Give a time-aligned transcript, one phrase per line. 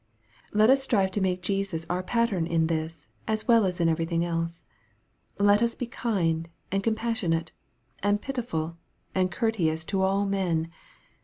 [0.51, 4.25] Let us strive to make Jesus our pattern in this, as well as in everything
[4.25, 4.65] else.
[5.37, 7.51] Let us be kind, and compassion ate,
[8.01, 8.77] and pitiful,
[9.13, 10.71] and courteous to all men.